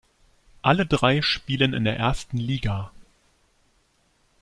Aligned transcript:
Alle 0.63 0.87
drei 0.87 1.21
spielen 1.21 1.75
in 1.75 1.83
der 1.83 1.95
ersten 1.95 2.37
Liga. 2.37 2.91